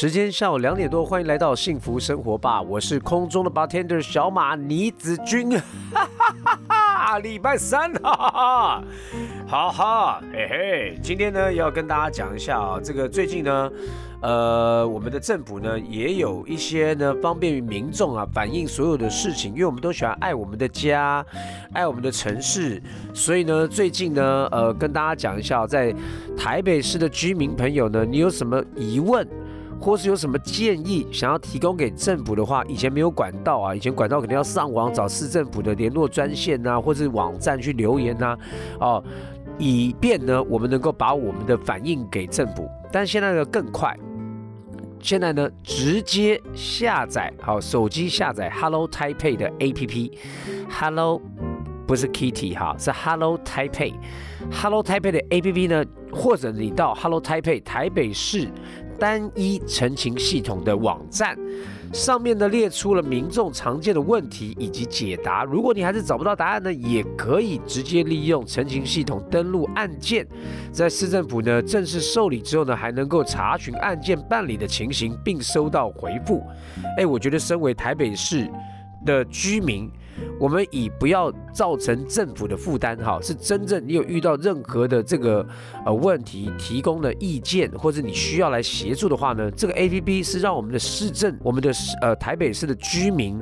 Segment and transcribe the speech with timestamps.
[0.00, 7.18] 时间下午两点多，欢迎来到幸福生活吧，我是空中的 bartender 小马倪子君，哈哈哈哈！
[7.18, 8.84] 礼拜三，哈哈哈，
[9.48, 13.68] 哈哈，嘿嘿，今天呢要跟大家讲一下啊，这个最近呢，
[14.22, 21.26] 呃，我们的政府呢也有一些呢方便于民众啊反映所有的事情，因为我们都喜欢爱我们的家，
[21.72, 22.80] 爱我们的城市，
[23.12, 25.92] 所以呢最近呢，呃，跟大家讲一下，在
[26.36, 29.26] 台北市的居民朋友呢，你有什么疑问？
[29.80, 38.36] 或是有什么建议想要提供给政府的话，以前没有管道啊，以前管道肯定要上网找市政府的联络专线呐，或是网站去留言呐，
[38.80, 39.02] 哦，
[39.56, 42.68] 以便呢我们能够把我们的反应给政府。
[42.90, 43.96] 但现在呢更快，
[45.00, 51.20] 现在呢直接下载好手机下载 Hello Taipei 的 APP，Hello
[51.86, 58.48] 不是 Kitty 哈，是 Hello Taipei，Hello Taipei 的 APP 呢，或者你到 Hello Taipei 台北市。
[58.98, 61.36] 单一澄清系统的网站
[61.92, 65.44] 上面呢，列出了民众常见的问题以及解答。
[65.44, 70.26] 如果你还是找不到答案呢，也可以直接利用澄清系统登录案件，
[70.70, 76.42] 在市政府呢正式受理之后呢，还能够查询案件办理的情形，并收到回复。
[76.98, 78.50] 哎，我觉得身为台北市
[79.06, 79.90] 的居民。
[80.38, 85.44] 我们以不要造成政府的负担，哈，是真正你有遇到任何的这个
[85.84, 93.40] 呃问题，提供的意见或者你需要来协助的话呢，这个 A P P 是让我们的市政，我们的呃台北市的居民，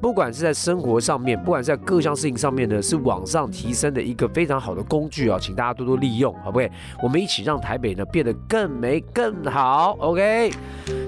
[0.00, 6.66] 不管是在生活上面，不管在各项事情上面呢，是往上提升的一个非常好的工具啊，请大家多多利用，好不好？
[7.02, 10.50] 我们一起让台北呢变得更美更好，OK。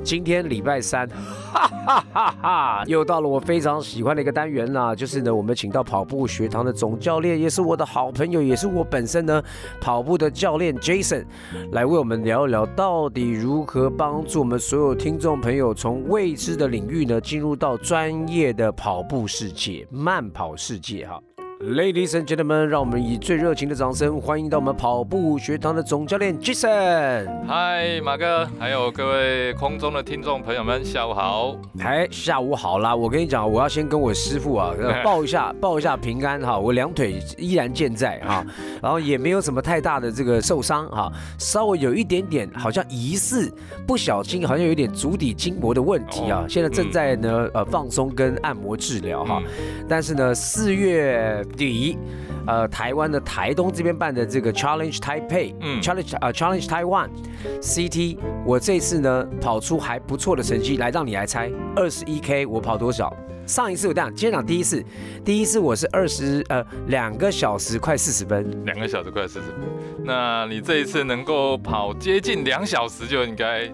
[0.02, 1.06] 今天礼拜三，
[1.52, 9.42] 哈哈哈哈，又到了我非常喜欢的一个单元啦，就是呢，我们请到跑步学堂的总教练，也是我的好朋友，也是我本身呢
[9.80, 11.24] 跑步的教练 Jason，
[11.72, 21.20] 来为我们聊一聊，到底如何帮助我们所有听众朋友从未知的领域呢，进入到专业的跑步世界、慢跑世界哈。
[21.62, 27.28] Ladies and gentlemen，让我们以最热情的掌声欢迎到我们跑步学堂的总教练 Jason。
[27.46, 31.54] 嗨，马哥，还有各位空中的听众朋友们，下午好。
[31.80, 32.96] 哎，下午好啦！
[32.96, 36.58] 我跟你讲，我要先跟我师傅啊 报一下，报一下平安哈。
[36.58, 38.42] 我两腿依然健在哈，
[38.80, 43.52] 然后也没有什么太大的这个受伤哈，稍微有一点点，好像疑似
[43.86, 46.46] 不小心，好像有点足底筋膜的问题啊。
[46.48, 49.42] 现在正在呢呃放松跟按摩治疗哈，
[49.86, 51.44] 但是呢四月。
[51.50, 51.98] 底，
[52.46, 63.14] 呃，台湾的台东这边办的这个 Challenge Taipei，嗯，Challenge 啊 Challenge Taiwan，CT，我这次呢跑出还不错的成绩，来让你来猜，二十一 K 我跑多少？
[63.46, 64.84] 上一次我这样，今天讲第一次，
[65.24, 69.56] 第一次我是二十呃两个小时快四十分，两个小时快四十分，
[70.04, 73.72] 那你这一次能够跑接近两小时就应该。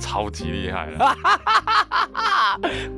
[0.00, 0.98] 超级厉害了，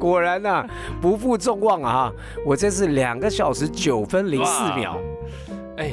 [0.04, 0.66] 果然呐，
[1.00, 1.92] 不负众望啊！
[1.92, 2.12] 哈，
[2.44, 4.98] 我这是两个小时九分零四秒，
[5.78, 5.92] 哎。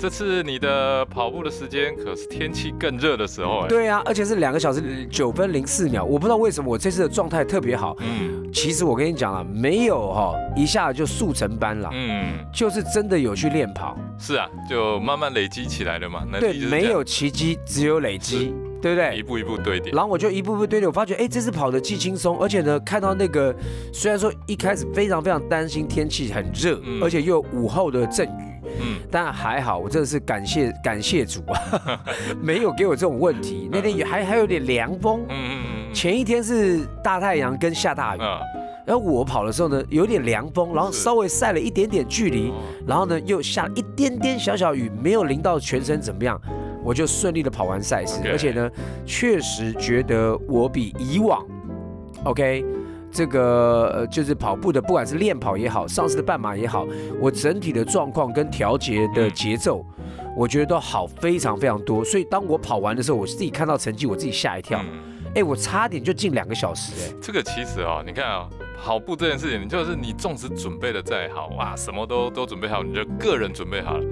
[0.00, 3.68] 这次你的跑步的时间可是天气更热的时候哎。
[3.68, 7.96] 对啊，而且是两个小时九分零四秒，我不知道为什么我这次的状态特别好。
[8.00, 11.88] 嗯，其实我跟你讲啊，没有哈一下就速成班了。
[11.92, 13.96] 嗯，就是真的有去练跑。
[14.18, 16.26] 是啊，就慢慢累积起来了嘛。
[16.40, 18.52] 对，没有奇迹，只有累积，
[18.82, 19.16] 对不对？
[19.16, 19.92] 一步一步堆叠。
[19.92, 23.54] 然后我就一步一步堆叠，我发觉哎，这次跑的既轻松，而且呢，看到那个
[23.92, 28.42] 虽然说一开始非常非常担心天气很热，而且又有午后的阵雨。
[28.80, 32.00] 嗯，但还好，我真的是感谢感谢主啊，
[32.40, 33.68] 没有给我这种问题。
[33.70, 35.94] 那天也还还有点凉风，嗯嗯嗯。
[35.94, 38.20] 前一天是大太阳跟下大雨，
[38.86, 42.52] 然后我跑的时候呢，有点凉风，然后稍微晒了一点点距离，
[42.86, 46.40] 然后呢又下一点点小小雨，没有淋到全身怎么样，
[46.84, 48.70] 我就顺利的跑完赛事，而且呢，
[49.04, 51.44] 确实觉得我比以往
[52.24, 52.64] ，OK。
[53.14, 56.86] 这个呃，就是跑步的，不管是练跑也好，上次的半马也好，
[57.20, 59.84] 我整体的状况跟调节的节奏，
[60.34, 62.02] 我觉得都好非常非常多。
[62.02, 64.82] 所以当我跑完的时候，我自己看到成绩，我自己吓一跳。
[65.34, 67.14] 哎，我差点就进两个小时哎。
[67.20, 68.48] 这个其实哦，你看啊，
[68.82, 74.04] 跑步这件事情，就是你纵使准备的再好哇，什么都都准备好，你的个人准备好了，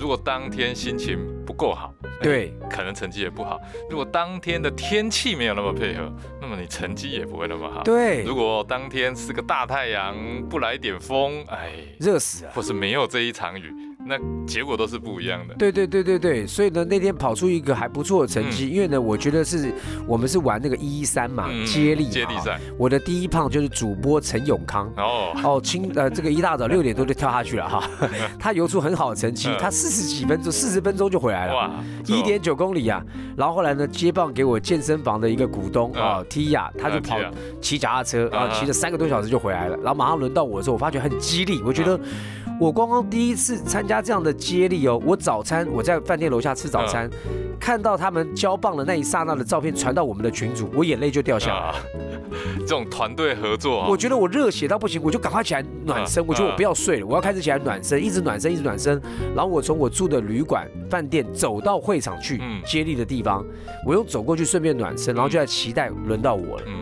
[0.00, 1.94] 如果当天心情不够好。
[2.20, 3.60] 对，可能成绩也不好。
[3.90, 7.82] 如果当天的天气没有那么配合，那么你成绩也不会那么好。
[7.82, 10.16] 对，如果当天是个大太阳，
[10.48, 12.50] 不来点风，哎，热死了。
[12.52, 13.70] 或是没有这一场雨，
[14.06, 14.16] 那
[14.46, 15.54] 结果都是不一样的。
[15.56, 19.72] 对对对对对，所以呢，那天跑出一个还不错的成绩，因为呢，我觉得是
[20.06, 24.88] 我们是玩那个一一三嘛，嗯接力接力赛，我的第一胖就是主播陈永康。
[24.96, 27.82] 哦，哦，清呃，这个一大早六点多就跳下去了哈，
[28.38, 31.70] 他游出很好的成绩嗯，他四十几分钟，四十分钟就回来了，哇，
[32.06, 33.02] 一点九公里啊。
[33.36, 36.02] 然后后来呢，接棒给我健身房的一个股东嗯。
[36.02, 37.60] 啊，T 亚，他就跑啊，Tia。
[37.60, 39.76] 骑脚踏车，然后啊骑了三个多小时就回来了。
[39.78, 41.98] 然后马上轮到我的时候，我发觉很激励，我觉得
[42.58, 47.08] 我刚刚第一次参加这样的接力哦，我早餐我在饭店楼下吃早餐，
[47.60, 51.60] 看到他们交棒的那一刹那的照片传到我们的群组，我眼泪就掉下来。
[51.60, 51.74] 啊，
[52.60, 56.22] 这种团队合作啊，我觉得我热血到不行，我就赶快起来暖身。
[56.22, 59.00] 嗯我觉得我不要睡了，我要开始起来暖身，一直暖身，一直暖身。
[59.34, 63.44] 然后我从我住的旅馆、饭店走到会场去嗯接力的地方，
[63.84, 66.64] 我又走过去顺便暖身，然后就在期待轮到我了。
[66.66, 66.72] 嗯，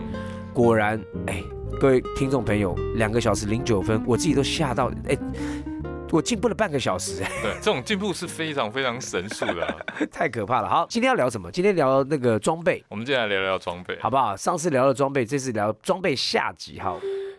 [0.52, 1.42] 果然，哎，
[1.80, 5.16] 各位听众朋友，两个小时零九分，我自己都吓到，哎，
[6.10, 9.76] 我进步了半个小时，哎，对，这种进步是非常非常神速的啊。
[10.10, 10.68] 太可怕了。
[10.68, 11.50] 好，今天要聊什么？
[11.50, 14.36] 今天聊那个装备，我们接下来聊聊装备，好不好？
[14.36, 16.96] 上次聊了装备，这次聊装备下集哈。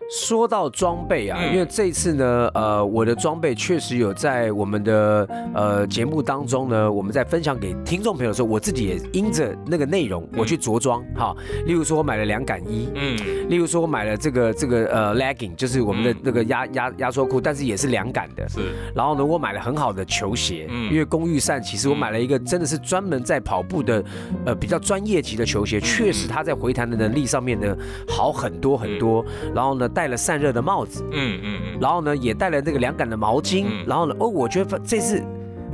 [0.09, 11.35] 说到装备啊，嗯因为这一次呢，呃，我的装备确实有在我们的呃节目当中呢，我们在分享给听众朋友的时候，我自己也因着那个内容，我去着装哈。
[11.65, 13.17] 例如说，我买了两杆衣，嗯，
[13.49, 18.47] 例如说，我买了这个这个呃 legging，就是我们的嗯那个压压压缩裤，但是也是两杆的。
[18.47, 18.59] 是，
[18.93, 24.03] 然后呢，我买了很好的球鞋，嗯因为公寓善其实我买了一个真的是专门在跑步的，
[24.45, 27.75] 呃，比较专业级的球鞋，确实它在回弹的能力上面呢
[28.07, 29.25] 好很多很多。
[29.53, 35.23] 然后呢，戴了散热的帽子，嗯嗯嗯，然后呢也带了那个凉感的毛巾，嗯然后呢，哦，我觉得这次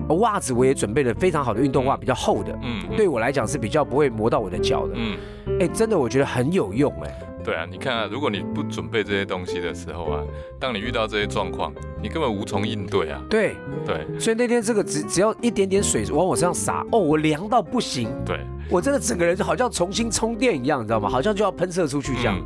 [0.08, 4.94] 呃袜子我也准备了非常好的运动袜，嗯比较厚的，嗯，嗯对我来讲是比较不会磨到我的脚的。
[4.96, 5.18] 嗯，
[5.60, 7.20] 哎，真的我觉得很有用哎。
[7.44, 10.22] 对啊，你看啊，如果你不准备这些东西的时候啊，
[10.60, 13.20] 当你遇到这些状况，你根本无从应对啊。
[13.28, 18.08] 对，对所以那天这个只只要一点点水往我身上洒，哦，我凉到不行。
[18.24, 18.40] 对，
[18.70, 21.10] 我真的整个人就好像重新充电一样，你知道吗？
[21.10, 22.38] 好像就要喷射出去这样。
[22.38, 22.46] 嗯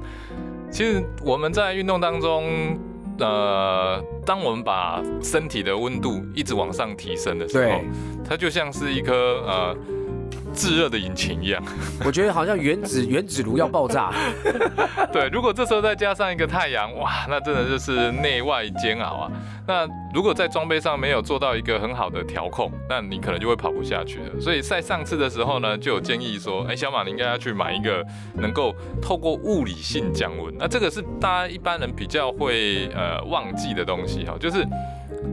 [0.72, 2.78] 其实我们在运动当中，
[3.20, 7.82] 呃，当我们把身体的温度一直往上提升的时候，
[8.28, 9.14] 它就像是一颗
[9.46, 9.78] 呃
[10.56, 11.62] 炙热的引擎一样。
[12.06, 14.12] 我觉得好像原子 原子炉要爆炸。
[15.12, 19.32] 对，如果这时候再加上一个太阳，哇，那真的就是内外煎熬啊。
[19.68, 24.40] 那如果在装备上没有做到一个很好的调控，那你可能就会跑不下去了。
[24.40, 28.06] 所以在上次的时候呢，就有建议说，哎，小马你应该要去买一个
[28.36, 30.54] 能够透过物理性降温。
[30.58, 34.66] 那这个是大家一般人比较会呃忘记的东西哈，就是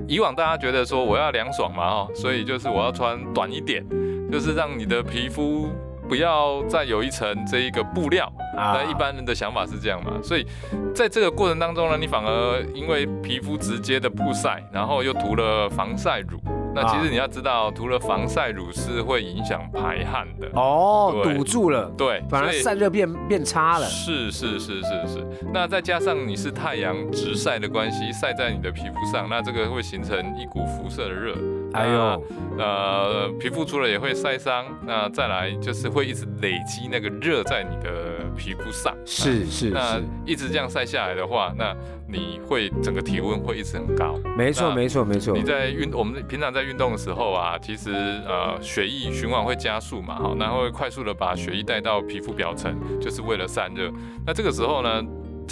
[0.08, 3.84] 以往大家觉得说我要凉爽嘛哦，所以就是我要穿短一点，
[4.32, 5.68] 就是让你的皮肤
[6.08, 8.24] 不要再有一层这一个布料。
[8.56, 10.46] 啊那一般人的想法是这样嘛，所以
[10.94, 16.38] 在这个过程当中呢，你反而因为皮肤直接的曝晒，然后又涂了防晒乳。
[16.74, 20.48] 那其实你要知道，涂了防晒乳是会影响排汗的。
[20.54, 23.86] 哦，堵住了，对，反而散热变变差了。
[23.86, 31.34] 是是是是是，那再加上你是太阳直晒的关系，晒在你的皮肤上，那这个会形成一股辐射的热。
[31.72, 32.24] 哎呦，
[32.56, 37.90] 那，呃，皮肤除了也会晒伤，那再来就是会一直累积那个热在你的
[38.36, 38.94] 皮肤上。
[39.04, 41.74] 是是那是，一直这样晒下来的话，那
[42.06, 44.18] 你会整个体温会一直很高。
[44.36, 45.42] 没错没错没错你。
[45.42, 47.90] 在运，我们平常在运动的时候啊，其实
[48.26, 53.90] 呃血液循环会加速嘛，好，然后会快速的把血液带到皮肤表层，就是为了散热。
[54.26, 55.02] 那这个时候呢，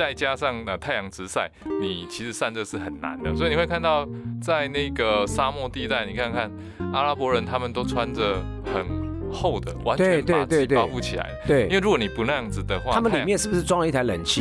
[0.01, 4.09] 再加上呃太阳直晒，你其实散热是很难的，所以你会看到
[4.41, 6.51] 在那个沙漠地带，你看看
[6.95, 8.43] 阿拉伯人他们都穿着
[8.73, 8.83] 很
[9.31, 11.29] 厚的，完对全把自己对对对包覆起来。
[11.47, 11.65] 对。
[11.65, 14.41] 因对，为如果你不那样子的话，他们里面是不是装了一台冷气，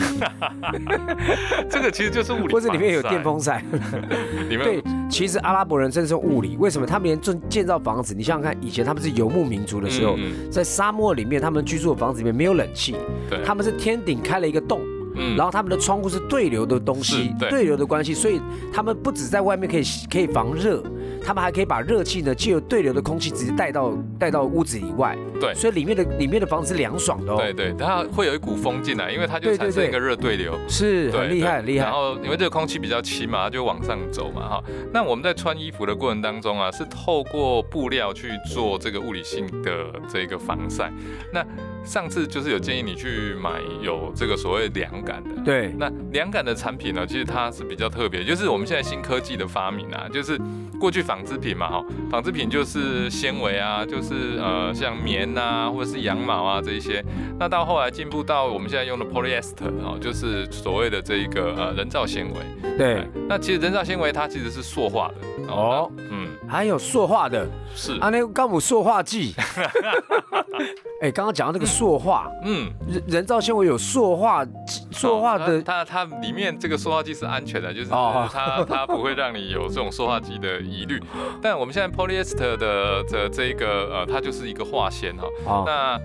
[1.70, 3.62] 这个其实就是物理，或者里面有电，风扇？
[4.48, 6.88] 里面对，其实阿拉伯人真的是物理，为什么？
[6.88, 8.16] 他们连建建造房子？
[8.16, 10.50] 你想想看，以前他们是游牧民族的时候，嗯。
[10.50, 12.96] 在沙漠里面，他们居住的房子里面没有冷气，
[13.30, 14.80] 对，他们是天顶开了一个洞，
[15.20, 15.36] 嗯。
[15.36, 17.50] 然后他们的窗户是对流的东西，对。
[17.50, 18.40] 对流的关系，所以
[18.74, 20.82] 他们不止在外面可以可以防热，
[21.24, 25.54] 他们还可以把热气呢借由对流的空气直接带到带到屋子以外，对。
[25.54, 34.64] 所以里面的里面的房子是凉爽的哦，对对，它会有一股风进来，因为它就产生一个热对流，对是很厉害很厉害，然后因为这个空气比较轻嘛，它就往上走嘛哈。
[34.94, 40.92] 那我们在穿衣服的过程当中啊，是透过布料去做这个物理性的这个防晒。
[41.34, 41.44] 那
[41.84, 45.42] 上次就是有建议你去买有这个所谓凉感的。
[45.44, 50.40] 对那凉感的产品呢，其实它是比较特别，就是我们现在新科技的发明啊，就是
[50.80, 57.04] 过去纺织品嘛，哈，纺织品就是纤维啊，就是呃像棉啊，或者是羊毛啊这一些。
[57.40, 62.78] 那到后来进步到我们现在用的 polyester 哦，就是所谓的这一个呃人造纤维。
[62.78, 69.36] 对，那其实人造纤维它其实是塑化的哦，嗯，还有塑化的，是，啊，那个高姆塑化剂。
[71.02, 74.46] 哎，刚刚讲到那个塑化，嗯，人人造纤维有塑化
[74.92, 81.02] 塑化的，它它它里面这个塑化剂是安全的，就是哦它它不会让你有这种塑化剂的疑虑。
[81.42, 85.24] 但我们现在 polyester 的的这一个呃，它就是一个化纤哈。
[85.46, 85.98] 哦那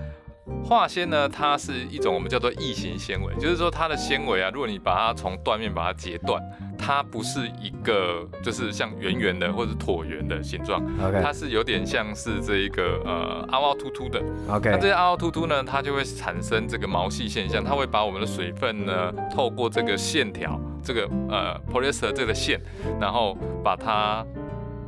[0.63, 6.41] 化纤呢，它是一种我们叫做异形纤维，就是说它的纤维啊，如果你把它从断面把它截断，
[6.77, 14.21] 它不是一个就是像圆圆的或者是椭圆的形状，它 OK 是有点像是这一个呃凹凹凸凸的。
[14.47, 22.59] 那这些凹凹凸凸呢，它就会产生这个毛细现象，它会把我们的水分呢，透过这个线条，这个呃 polyester 这个线，
[22.99, 24.25] 然后把它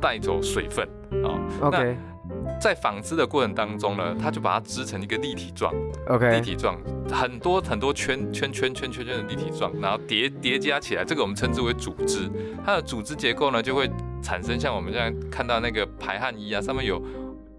[0.00, 0.88] 带走水分
[1.24, 1.38] 啊。
[1.62, 1.96] OK
[2.60, 5.72] 在纺织的过程当中呢，它就把它织成一个立体状
[6.08, 6.76] ，OK，立体状，
[7.10, 12.28] 很多很多圈圈圈圈圈圈的立体状，然后叠叠加起来，这个我们称之为组织。
[12.64, 13.88] 它的组织结构呢，就会
[14.22, 17.00] 产生像我们现在看到那个排汗衣啊，上面有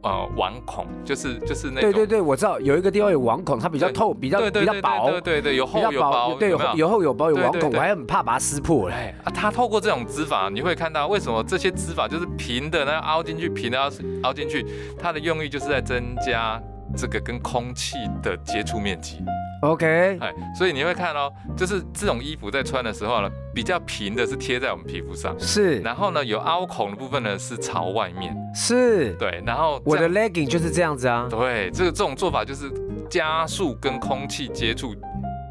[0.01, 8.95] 呃网孔，就是就是那种对对对，我知道有一个地方有网孔，它比较透，比较比较薄，对对对，有厚有薄，对，有厚有薄有网孔，我还很怕把它撕破嘞。
[8.95, 13.89] 哎啊，它透过这种织法，你会看到为什么这些织法就是平的，那凹进去，平的凹
[14.23, 14.65] 凹进去，
[14.97, 16.61] 它的用意就是在增加
[16.95, 19.17] 这个跟空气的接触面积。
[19.61, 25.81] OK，哎，所以你会看哦，就是这种衣服在穿的时候呢，比较平的是贴在我们皮肤上，是。
[25.81, 31.27] 然后呢有凹孔的部分呢是朝外面，是，对，然后我的 legging 就是这样子啊。
[31.29, 32.71] 对这个这种做法就是
[33.09, 34.95] 加速跟空气接触，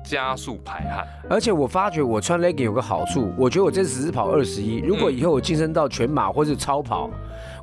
[0.02, 1.06] 加速排汗。
[1.28, 7.10] 而且我发觉我穿 legging 有个好处，我觉得我这次只是跑二十一，如果以后我晋升到全马或是超跑，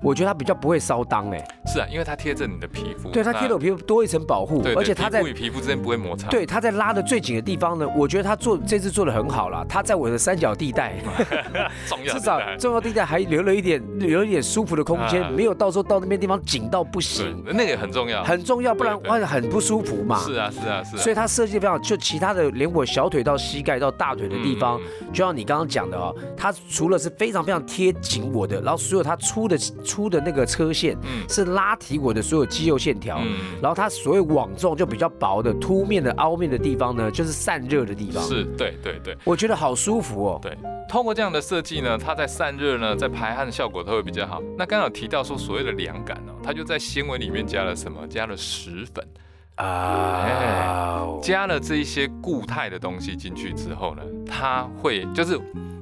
[0.01, 1.47] 我觉得它比较不会烧裆哎。
[1.65, 6.29] 是啊，因为它贴着你的皮肤，对，它贴着我皮肤多一层保护而且它在皮肤与皮肤之间不会摩擦。
[6.29, 9.65] 对，它在拉的最紧的地方呢，我觉得它做这次做的很好了。
[9.67, 10.95] 它在我的三角地带，
[11.87, 18.23] 重要至少重要地带还留了一点留了一点舒服的空间，啊没有到时候到那边地方紧到不行，，那个很重要。
[18.23, 20.19] 很重要，不然对对哇很不舒服嘛。
[20.19, 20.99] 是啊，是啊，是啊。
[20.99, 40.39] 所以它设计的非常，就其他的连我小腿到膝盖到大腿的地方，嗯就像你刚刚讲的哦，它除了是非常非常贴紧我的，然后所有它出的出的那个车线嗯是拉提我的所有肌肉线条，嗯然后它所谓网状就比较薄的凸面的凹面的地方呢，就是散热的地方，是，对对对我觉得好舒服哦。
[40.42, 40.58] 对。
[40.88, 44.42] 通过这样的设计呢，它在散热呢，在排汗的效果都会比较好。
[44.58, 48.08] 那刚刚有提到说所谓的凉感哦，它就在纤维里面加了什么？
[48.08, 49.06] 加了石粉，
[49.56, 55.38] 啊，加了这一些固态的东西进去之后呢，它会就是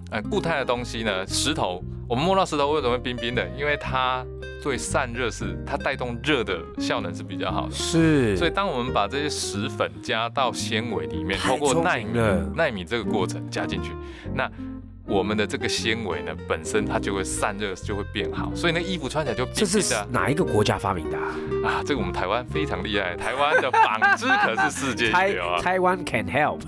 [0.09, 3.43] 呃固态的东西呢，石头，我们摸到石头为什么会冰冰的？
[3.57, 4.23] 因为它
[4.61, 7.71] 对散热是它带动热的效能是比较好的。
[7.73, 12.05] 是，所以，当我们把这些石粉加到纤维里面，通过聪纳米
[12.55, 13.93] 纳米这个过程加进去，
[14.35, 14.47] 那
[15.05, 21.23] 我们的这个纤维呢，本身它就会散热，就会变好，所以那衣服穿起来就冰这是的哪一个国家发明的、啊？
[21.65, 21.83] 啊。
[21.85, 25.61] 这个我们台湾非常厉害，台湾的纺织可是世界一台流啊。
[25.61, 26.59] 台湾 can help，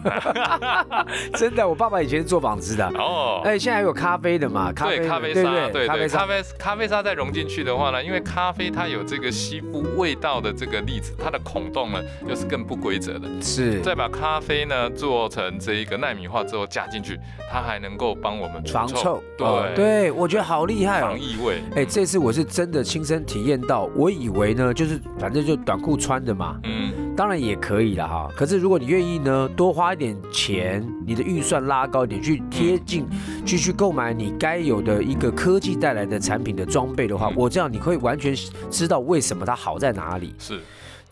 [1.38, 2.86] 真的，我爸爸以前是做纺织的。
[2.98, 4.74] 哦，哎，现在还有咖啡的嘛？
[4.74, 13.30] 咖啡对，咖啡沙，对对对对，咖啡咖啡咖啡沙再融进去的话呢，因为咖啡它有这个吸附味道的这个粒子，它的孔洞呢又是更不规则的。
[13.42, 17.18] 是再把咖啡呢做成这一个纳米化之后加进去，
[17.50, 21.20] 它还能够帮我们除防臭，对、哦对，我觉得好厉害哦防。
[21.20, 21.62] 异味。
[21.76, 28.30] 哎，这次我是真的亲身体验到，我以为呢，就是反正就短裤穿的嘛，嗯，当然也可以了哈。
[28.36, 33.06] 可是如果你愿意呢，多花一点钱，你的预算拉高一点，去贴近，
[33.46, 38.36] 去去购买你该有的一个科技带来的产品的装备的话嗯，我这样你会完全
[38.70, 40.34] 知道为什么它好在哪里。
[40.38, 40.60] 是，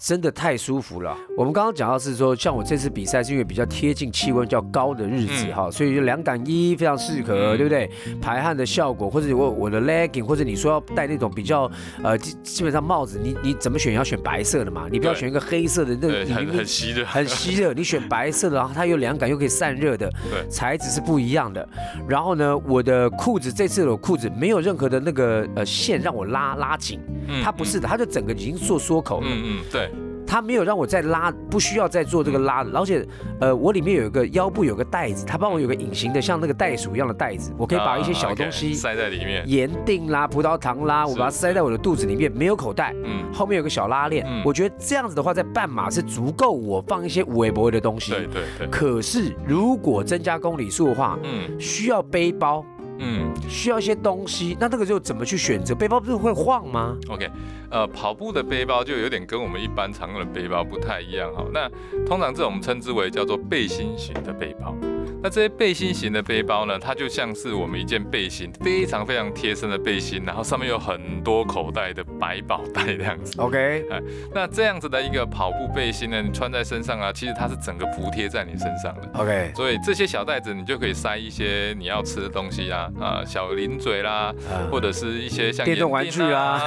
[0.04, 1.18] 真的太舒服了。
[1.38, 7.90] 我们刚刚讲到是说，像我这次比赛是因为比较贴近气温较高的日子嗯哈、所以就凉感衣非常适合，嗯对不对？
[8.22, 11.72] 排汗的效果，或者我我的 legging，或者你说要戴那种比较
[12.04, 13.94] 呃基基本上帽子，你你怎么选？
[13.94, 21.66] 要选白色的嘛，你不要选一个黑色的，那个，很很吸热，很吸热， 你选白色的，然后它又凉感又可以散热的，对材质是不一样的。
[22.10, 29.28] 然后呢，我的裤子这次的裤子没有任何的那个呃线让我拉拉紧，嗯它不是的，它就整个已经做缩口了。
[29.30, 29.92] 嗯嗯，对，
[30.34, 33.08] 它没有让我再拉，不需要再做这个拉的，而且，
[33.40, 39.48] 呃，我里面有一个腰部有个袋子，它帮我有个隐形的像那个袋鼠一样的袋子，我可以把一些小东啊西塞在里面。
[39.48, 44.42] 盐锭啦、葡萄糖啦，我把它塞在我的肚子里面，没有口袋，嗯，后面有个小拉链，嗯。
[44.44, 48.12] 我觉得这样子的话，在半马是足够我放一些无微博的东西。
[48.14, 48.42] 对对。
[48.58, 51.60] 对，可是如果增加公里数的话，嗯。
[51.60, 52.66] 需要背包，
[53.00, 55.74] 嗯需要一些东西，那那个就怎么去选择？
[55.76, 57.30] 背包不是会晃吗？，OK，
[57.70, 61.46] 呃，跑步的背包就有点跟我们一般常用的背包不太一样哈。
[61.54, 61.70] 那
[62.06, 64.76] 通常这种我们称之为叫做背心型的背包。
[65.24, 73.40] 那这些背心型的背包呢，它就像是我们一件背心，非常非常贴身的背心，然后上面有很多口袋的百宝袋这样子。
[73.40, 73.86] OK，
[74.34, 79.10] 那这样子的一个跑步背心呢，你穿在身上啊，其实它是整个服贴在你身上的。
[79.14, 86.62] OK，所以这些小袋子你就可以塞一些你要吃的东西啊，啊小零嘴啦，嗯或者是一些像电动玩具啊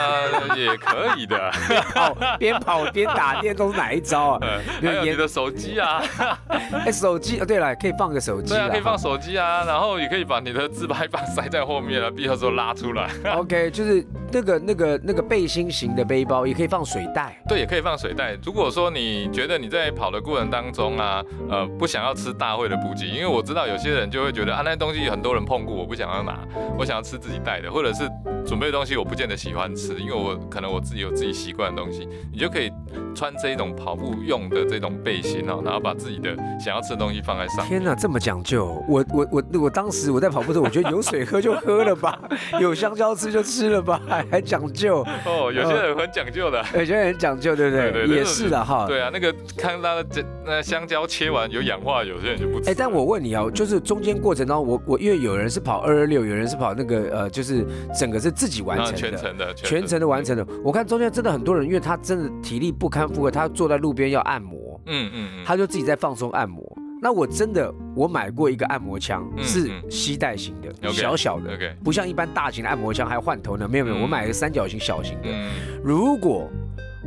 [0.56, 1.50] 也可以的。
[1.92, 4.38] 跑边跑边打电动是哪一招啊？
[4.46, 6.02] 呃没有还有你的手机啊，
[6.86, 13.10] 哎，手机，呃对了，可以放个手机对啊，可以放手机啊，然后也可以把你的自拍棒塞在后面啊， 必要的时候拉出来。
[13.34, 17.36] OK，就是那个那个那个背心型的背包，也可以放水袋。
[17.48, 18.36] 对，也可以放水袋。
[18.44, 26.38] 如果说你觉得你在跑的过程当中啊，呃，不想要吃大会的补给，因为我知道有些人就会觉得啊，那些东西很多人碰过，我不想要拿，
[26.78, 28.08] 我想要吃自己带的，或者是
[28.46, 32.70] 准备的东西我不见得喜欢吃，因为我可能我自己有自己习惯的东西，你就可以
[33.14, 37.66] 穿这一种跑步用的这种背心哦，然后把自己的想要吃的东西放在上面。
[37.68, 38.82] 天哪，这么讲究！
[38.88, 42.18] 我我我我当时我在跑步的时候，我觉得有水喝就喝了吧，
[42.60, 46.64] 有香蕉吃就吃了吧，还还讲究，哦，有些人很讲究的。
[46.74, 47.90] 有些人很讲究，对不对？
[47.90, 48.86] 对对对也是的哈。
[48.86, 52.70] 对啊，那个看他的这那香蕉切完有氧化，有些人就不吃。
[52.70, 57.66] 哎，但我问你啊，就是中间过程当中，我我因为有人是跑二二六，有人是跑那个呃，就是
[57.98, 60.46] 整个是自己完啊成的，全程的全程的完成的。
[60.62, 66.62] 我看中间真的很多人，因为他真的体力不堪负荷，他坐在路边要按摩，嗯嗯嗯，他就自己在放松按摩。
[67.00, 71.50] 那我真的我买过一个按摩枪，嗯是嗯吸带型的，小小的，
[71.82, 73.68] 不像一般大型的按摩枪还要换头呢。
[73.68, 75.28] 没有没有，嗯我买了个三角形小型的。
[75.30, 75.50] 嗯，
[75.82, 76.48] 如果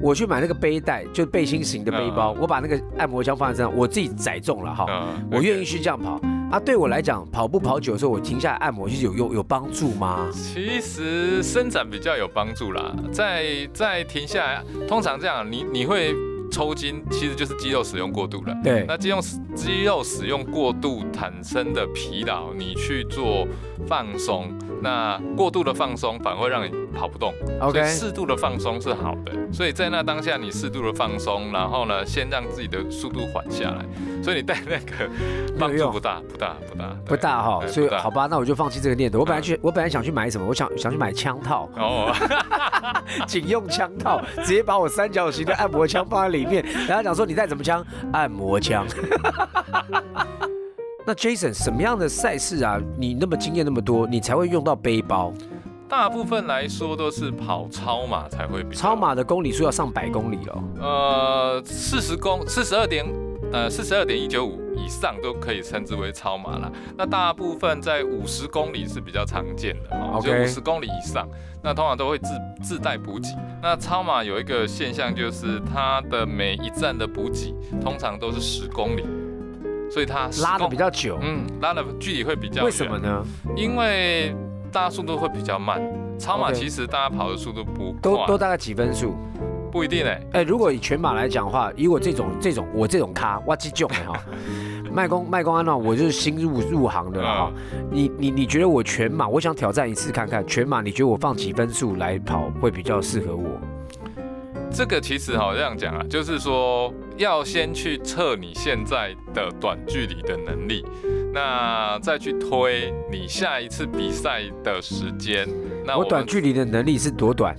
[0.02, 5.66] 我去买那个背带，就背心型的背包，我把那个按摩枪放在身上，我自己载重了哈，嗯我愿意。
[5.66, 6.20] 去这样跑
[6.52, 6.60] 啊。
[6.60, 10.30] 对我来讲，跑步跑久的时候，我停下来按摩，其实有用有帮助吗？
[10.32, 16.14] 其实伸展比较有帮助啦，在在停下来，通常这样，你你会
[16.50, 18.56] 抽筋，其实就是肌肉使用过度了。
[18.64, 19.20] 对，那肌肉
[19.56, 23.48] 肌肉使用过度产生的疲劳，你去做
[23.88, 27.34] 放松，那过度的放松反而会让你跑不动。
[27.62, 29.32] OK 适度的放松是好的。
[29.52, 33.86] 所以在那当下，你适度的放松，然后呢，先让自己的速度缓下来。
[34.22, 35.10] 所以你带那个
[35.58, 39.20] 帮助不大，不大，不大，不大哈，所以好吧，那我就放弃这个念头。
[39.20, 40.46] 我本来去，我本来想去买什么？
[40.48, 42.14] 我想想去买枪套，哦，
[43.26, 46.64] 警用枪套，直接把我三角形的按摩枪放在里面。
[46.88, 47.84] 然后讲说你带什么枪？
[48.14, 48.86] 按摩枪。
[51.06, 52.80] 那 Jason 什么样的赛事啊？
[52.98, 55.34] 你那么经验那么多，你才会用到背包？
[55.88, 60.64] 大部分来说都是跑超马才会比超马的公里数要上百公里哦。
[60.80, 63.04] 呃，四十公四十二点
[63.52, 66.72] 呃四十二点一九五以上都可以称之为超马啦。
[66.98, 71.28] 那大部分在五十公里是比较常见的哦，OK 就五十公里以上，
[71.64, 72.30] 那通常都会自
[72.62, 73.30] 自带补给。
[73.62, 79.06] 那超马有一个现象就是它的每一站的补给通常都是十公里，
[79.92, 82.98] 所以它拉的比较久，嗯拉的距离会比较为什么？
[82.98, 83.24] 呢？
[83.56, 84.36] 因为
[84.72, 85.82] 大家速度会比较慢。
[86.18, 89.16] 超马其实大家跑的速度不快，都都大概几分数？
[89.72, 94.20] 不一定哎、哎、如果以全马来讲的话，以我这种这种我这种咖，我这种的哈，
[94.94, 97.54] 卖公卖公安娜我就是新入入行的了哈。
[97.92, 103.60] 你你你觉得我全马，我想挑战一次看看全马，你觉得我放几分数来跑会比较适合我？
[104.72, 110.86] 这个其实哈这样讲啊，就是说要先去测你现在的短距离的能力，
[111.34, 115.48] 那再去推你下一次比赛的时间。
[115.84, 117.56] 那我们短距离的能力是多短？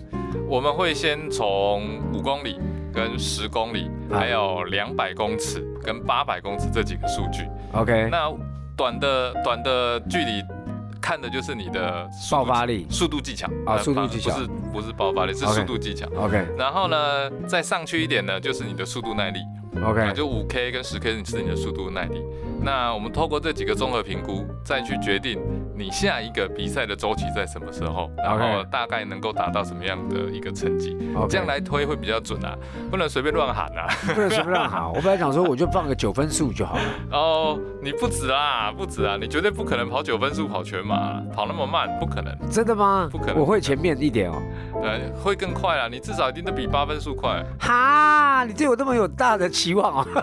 [0.48, 2.60] 我们会先从五公里、
[2.92, 7.46] 跟十公里，啊还有两百公尺跟八百公尺这几个数据。
[7.72, 8.32] OK，那
[8.76, 10.42] 短的短的距离
[11.00, 12.86] 看的就是你的爆发力。
[12.90, 16.06] 速度技巧啊呃速度技巧不是不是爆发力，是速度技巧。
[16.16, 19.40] OK 然后呢，再上去一点呢，就是你的速度耐力，
[19.76, 22.22] 啊，OK，就五 K 跟十 K 是你的速度耐力。
[22.62, 25.38] 那我们透过这几个综合评估，再去决定
[25.80, 30.94] 你下一个比赛的周期在什么时候，然后大概能够达到什么样的一个成绩
[31.26, 32.54] 这样来推会比较准啊，
[32.90, 33.88] 不能随便乱喊啊。
[34.14, 34.86] 不能随便乱喊。
[34.92, 36.82] 我本来想说我就放个九分数就好了。
[37.12, 42.36] 哦，你不止啊，不止啊，你绝对不可能跑九分数跑全马，跑那么慢，不可能。
[42.50, 43.08] 真的吗？
[43.10, 44.42] 不可能我会前面一点哦。
[44.82, 47.42] 对，会更快啊，你至少一定都比八分数快。
[47.58, 50.06] 哈，你对我这么有大的期望哦。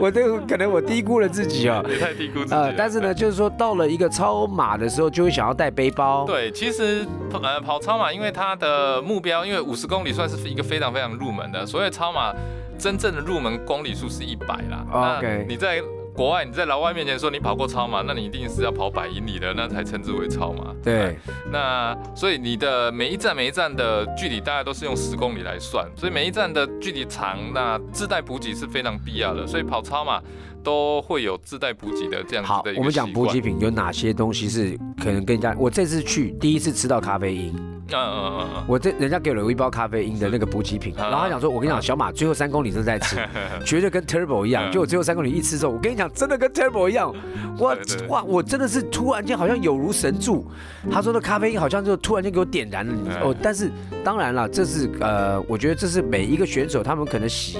[0.00, 1.80] 我这个可能我低估了自己哦。
[1.88, 2.62] 你太低估自己了。
[2.62, 6.24] 呃，但是呢，就是说到了一个超马的时候，就会想要带背包。
[6.26, 7.06] 对，其实
[7.42, 12.32] 呃跑超马，因为它的目标，因为五十公里算是一个非常非常入门的，所以超马
[12.78, 15.16] 真正的入门公里数是一百啦。
[15.18, 15.82] OK 你在
[16.14, 20.74] 国外你在老外面前说你跑过超马，那你一定是要跑百英里的，那才称之为超马。
[20.82, 21.16] 对，
[21.52, 29.46] 那所以你的每一站每一站的距离大概都是用十公里来算，所以每一站的距离长，那自带补给是非常必要的。
[29.46, 30.20] 所以跑超马
[30.68, 38.64] 都会有自带补给的这样子好的一，个我们讲补给品有哪些东西是可能跟人家，我这次去第一次吃到咖啡因，嗯嗯嗯嗯。
[38.68, 43.16] 我这人家给了我一包咖啡因的那个补给品，啊然后他讲说，我跟你讲，小马最后三公里正在吃，
[43.64, 47.14] 绝对跟 Turbo 一样，嗯就我最后三公里一吃之后，我跟你讲，真的跟 Turbo 一样，
[47.60, 47.74] 哇
[48.08, 50.46] 哇，我真的是突然间好像有如神助，
[50.90, 53.72] 他说的咖啡因好像就突然间给我点燃了，哦，但是
[54.04, 57.56] 当然了，这是呃，我觉得这是每一个选手他们可能习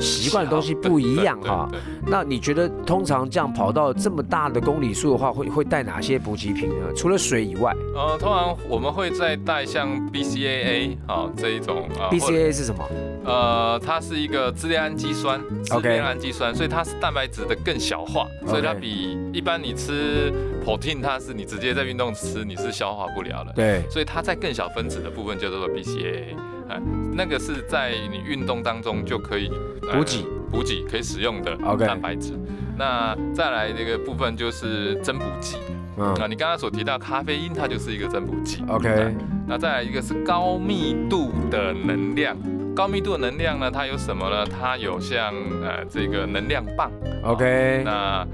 [0.00, 1.68] 习惯的东西不一样哈。
[2.06, 6.86] 那你觉得通常这样跑到这么大的公里数的话，会会带哪些补给品呢？
[6.94, 12.88] 除了水以外呃，通常我们会再带像 BCAA 啊、这一种啊或者，BCA 是什么？
[13.24, 20.32] 呃，它是一个支链氨基酸，支链氨基酸，所以它是蛋白质的更小化，所以它比一般你吃
[20.64, 23.52] protein，它是你直接在运动吃，你是消化不了的。
[23.56, 26.36] 对，所以它在更小分子的部分叫做 BCAA，
[26.68, 26.80] 哎，
[27.12, 29.50] 那个是在你运动当中就可以
[29.82, 32.32] 呃补给补给可以使用的蛋白质。
[32.76, 35.58] 那再来这个部分就是增补剂
[35.98, 38.64] 嗯啊，你刚刚所提到咖啡因，它就是一个增补剂。
[38.68, 39.14] ，OK，
[39.46, 42.34] 那再来一个是高密度的能量，
[42.74, 44.46] 高密度的能量呢，它有什么呢？
[44.46, 46.90] 它有像呃这个能量棒
[47.22, 48.26] OK 那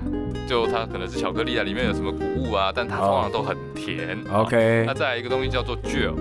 [0.46, 4.16] 就它可能是巧克力啊，里面有什么谷物啊，但它通常都很甜。
[4.30, 6.14] 哦 OK，那再来一个东西叫做 gel。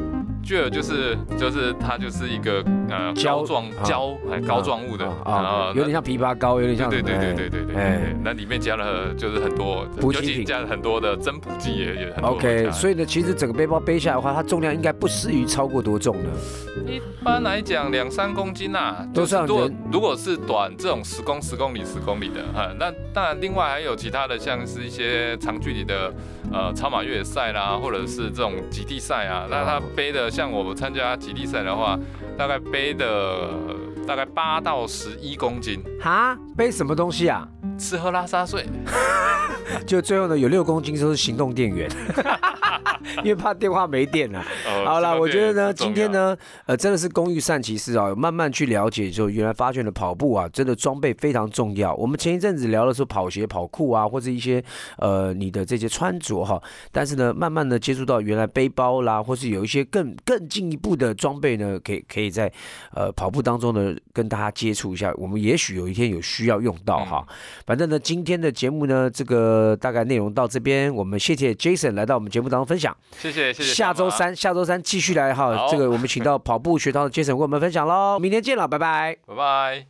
[0.45, 3.83] Gel 就是就是它就是一个呃胶状啊。
[3.83, 10.45] 胶哎膏状物的啊啊，有点像枇杷膏，有点像对对对对对对对哎，那里面加了就是很多，补给品。
[10.45, 12.31] 加了很多的增补剂也也很多。
[12.31, 16.29] OK，所以呢，其实整个背包背下来的话，它重量应该不适于超过多重呢？
[16.87, 26.13] 一般来讲，两三公斤呐、都是如果如果是短这种十公十公里十公里的，哈，那当然另外还有其他的，像是一些长距离的
[26.55, 31.99] 呃超马越野赛啦，或者是这种极地赛啊，那他背的像我们参加极地赛的话，
[32.37, 33.49] 大概背的
[34.07, 37.45] 大概八到十一公斤，哈，背什么东西啊？
[37.77, 38.65] 吃喝拉撒睡，
[39.85, 41.89] 就最后呢，有六公斤都是行动电源，
[43.23, 44.43] 因为怕电话没电了。
[44.65, 51.93] 呃好了，我觉得呢，今天呢，呃，真的是工欲善其事啊，慢慢去了解，就原来发现了跑步啊，真的装备非常重要。
[51.95, 54.63] 我们前一阵子聊的时候，跑鞋、跑裤啊，或者一些
[54.97, 62.51] 呃你的这些穿着哈，但是呢，慢慢的接触到原来背包啦，或是有一些更更进一步的装备呢，可以可以在
[62.93, 67.25] 呃跑步当中呢跟大家接触一下，我们也许有一天有需要用到哈。
[67.65, 72.95] 反正呢，今天的节目呢，这个大概内容到这边，我们谢谢 Jason 来到我们节目当中分享。
[73.19, 73.73] 谢谢谢谢。
[73.73, 78.17] 下周，三，下周三继续来哈，这个我们请到跑步学堂的 Jason 为我们分享喽。
[78.17, 79.15] 明天见了，拜拜。
[79.27, 79.85] 拜拜。